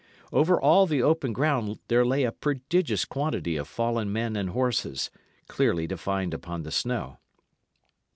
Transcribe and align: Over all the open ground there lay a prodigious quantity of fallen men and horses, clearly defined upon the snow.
Over 0.33 0.59
all 0.59 0.87
the 0.87 1.03
open 1.03 1.31
ground 1.31 1.77
there 1.87 2.03
lay 2.03 2.23
a 2.23 2.31
prodigious 2.31 3.05
quantity 3.05 3.55
of 3.55 3.67
fallen 3.67 4.11
men 4.11 4.35
and 4.35 4.49
horses, 4.49 5.11
clearly 5.47 5.85
defined 5.85 6.33
upon 6.33 6.63
the 6.63 6.71
snow. 6.71 7.19